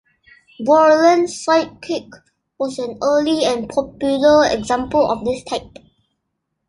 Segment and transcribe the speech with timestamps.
[0.59, 2.09] Borland Sidekick
[2.57, 5.77] was an early and popular example of this type.